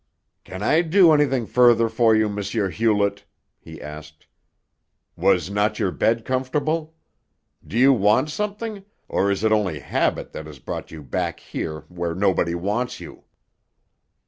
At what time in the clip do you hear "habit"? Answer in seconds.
9.77-10.31